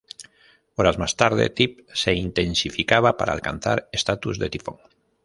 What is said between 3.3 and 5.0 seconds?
alcanzar estatus de tifón.